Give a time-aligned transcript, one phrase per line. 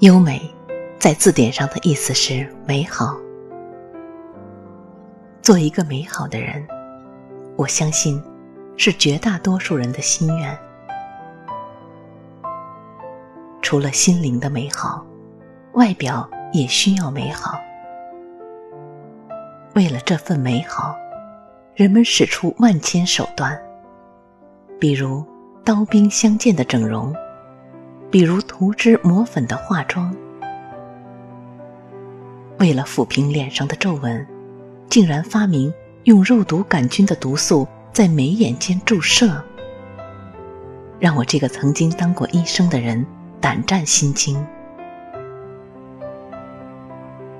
[0.00, 0.40] 优美，
[0.98, 3.14] 在字典上的意思是美好。
[5.42, 6.66] 做一个美好的人，
[7.54, 8.18] 我相信
[8.78, 10.58] 是绝大多数人的心愿。
[13.60, 15.04] 除了心灵的美好，
[15.74, 17.60] 外表也需要美好。
[19.74, 20.96] 为了这份美好，
[21.74, 23.60] 人们使出万千手段，
[24.78, 25.22] 比如
[25.62, 27.14] 刀兵相见的整容。
[28.10, 30.12] 比如涂脂抹粉的化妆，
[32.58, 34.26] 为了抚平脸上的皱纹，
[34.88, 35.72] 竟然发明
[36.04, 39.40] 用肉毒杆菌的毒素在眉眼间注射，
[40.98, 43.06] 让我这个曾经当过医生的人
[43.40, 44.44] 胆战心惊。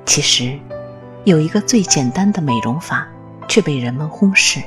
[0.07, 0.57] 其实，
[1.25, 3.09] 有一个最简单的美容法，
[3.49, 4.61] 却被人们忽视，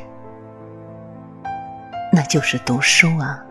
[2.12, 3.42] 那就是读书啊。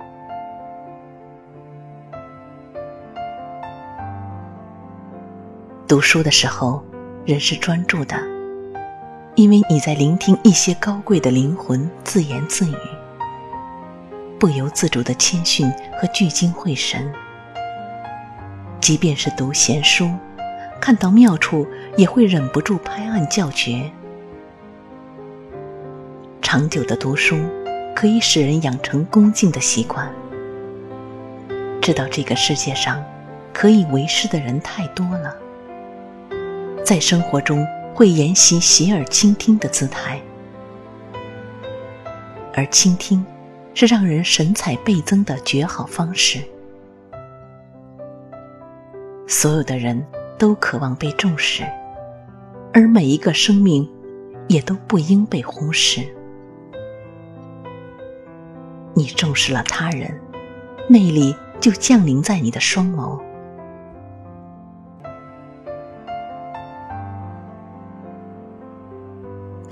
[5.93, 6.83] 读书的时候，
[7.27, 8.17] 人是专注的，
[9.35, 12.75] 因为你在聆听一些高贵的灵魂自言自语，
[14.39, 17.13] 不由自主的谦逊和聚精会神。
[18.81, 20.11] 即便是读闲书，
[20.81, 21.67] 看到妙处
[21.99, 23.93] 也会忍不住拍案叫绝。
[26.41, 27.37] 长久的读书，
[27.95, 30.11] 可以使人养成恭敬的习惯，
[31.83, 33.05] 知道这个世界上
[33.53, 35.37] 可以为师的人太多了。
[36.85, 40.21] 在生活中会沿袭洗耳倾听的姿态，
[42.55, 43.25] 而倾听
[43.73, 46.41] 是让人神采倍增的绝好方式。
[49.29, 50.05] 所有的人
[50.37, 51.63] 都渴望被重视，
[52.75, 53.89] 而每一个生命
[54.49, 56.03] 也都不应被忽视。
[58.95, 60.21] 你重视了他人，
[60.89, 63.19] 魅力就降临在你的双眸。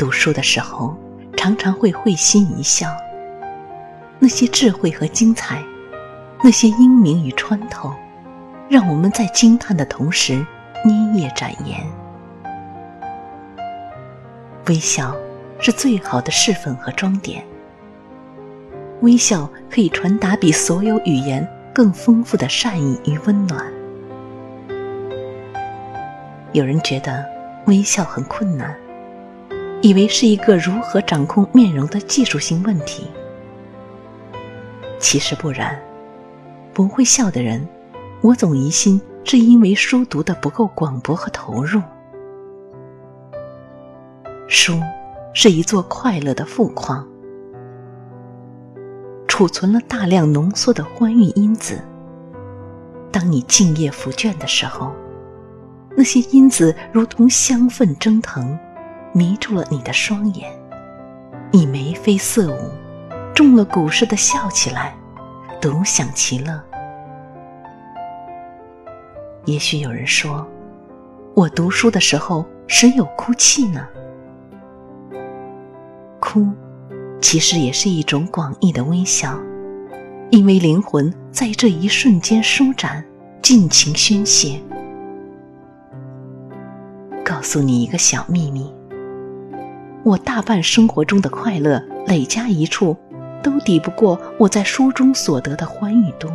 [0.01, 0.97] 读书的时候，
[1.37, 2.89] 常常会会心一笑。
[4.19, 5.63] 那些智慧和精彩，
[6.43, 7.93] 那些英明与穿透，
[8.71, 10.43] 让我们在惊叹的同时
[10.87, 11.79] 捏叶展颜。
[14.69, 15.15] 微笑
[15.59, 17.45] 是最好的侍粉和装点。
[19.03, 23.71] 微笑可以传达比所有语言更丰富的善意与温暖。
[26.53, 27.23] 有人觉得
[27.67, 28.75] 微笑很困难。
[29.83, 33.07] 以为是一个如何掌控面容的技术性问题，
[34.99, 35.81] 其实不然。
[36.73, 37.67] 不会笑的人，
[38.21, 41.81] 我总疑心是因为书读的不够广博和投入。
[44.47, 44.79] 书
[45.33, 47.07] 是一座快乐的富矿，
[49.27, 51.81] 储存了大量浓缩的欢愉因子。
[53.11, 54.93] 当你静夜抚卷的时候，
[55.97, 58.59] 那些因子如同香氛蒸腾。
[59.13, 60.53] 迷住了你的双眼，
[61.51, 62.71] 你眉飞色舞，
[63.35, 64.95] 中了蛊似的笑起来，
[65.61, 66.61] 独享其乐。
[69.47, 70.47] 也许有人说，
[71.35, 73.87] 我读书的时候时有哭泣呢。
[76.21, 76.47] 哭，
[77.21, 79.37] 其实也是一种广义的微笑，
[80.31, 83.05] 因为灵魂在这一瞬间舒展，
[83.43, 84.61] 尽情宣泄。
[87.25, 88.73] 告诉你一个小秘密。
[90.03, 92.97] 我大半生活中的快乐累加一处，
[93.43, 96.31] 都抵不过我在书中所得的欢愉多。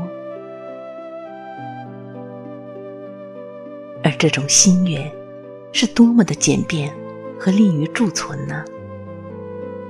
[4.04, 5.12] 而这种心愿，
[5.72, 6.94] 是多么的简便
[7.40, 8.64] 和利于贮存呢？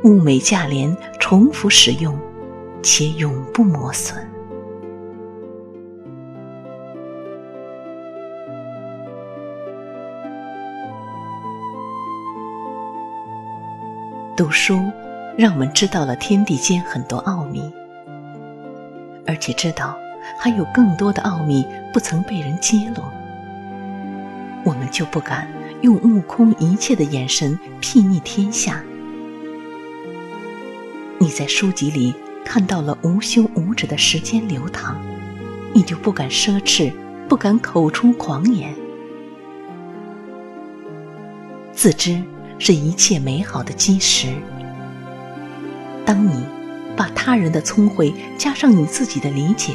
[0.04, 2.18] 物美价廉，重复使用，
[2.82, 4.18] 且永不磨损。
[14.36, 14.92] 读书，
[15.38, 17.72] 让我们知道了天地间很多奥秘，
[19.26, 19.98] 而且知道
[20.38, 23.02] 还有更多的奥秘不曾被人揭露。
[24.66, 25.48] 我们就不敢
[25.84, 28.84] 用目空一切的眼神睥睨天下。
[31.18, 34.98] 你在书籍里看到了无休无止的时间流淌，
[35.72, 36.92] 你就不敢奢侈，
[37.30, 38.76] 不敢口出狂言，
[41.72, 42.22] 自知。
[42.60, 44.28] 是一切美好的基石。
[46.06, 46.46] 当你
[46.96, 49.74] 把他人的聪慧加上你自己的理解，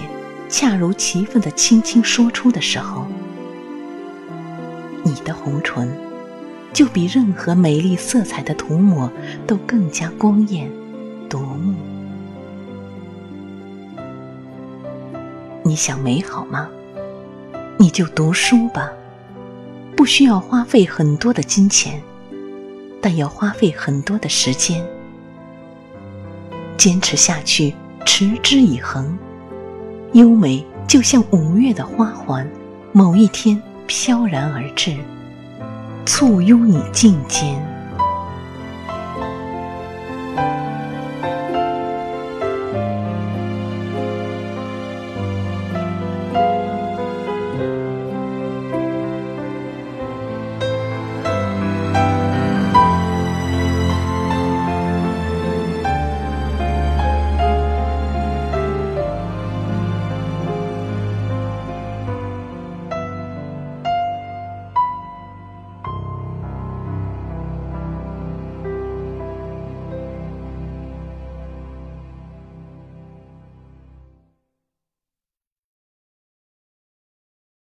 [0.48, 3.06] 恰如其分的轻轻说出的时候，
[5.02, 5.88] 你的红唇
[6.72, 9.10] 就比任何美丽色彩的涂抹
[9.46, 10.70] 都更加光艳
[11.28, 11.74] 夺目。
[15.62, 16.68] 你想美好吗？
[17.76, 18.90] 你就读书吧，
[19.96, 22.02] 不需要花费很多的金钱，
[23.00, 24.84] 但要花费很多的时间。
[26.76, 27.74] 坚持下去，
[28.06, 29.18] 持之以恒，
[30.12, 32.48] 优美就像五月的花环，
[32.92, 34.96] 某一天飘然而至，
[36.06, 37.69] 簇拥你颈间。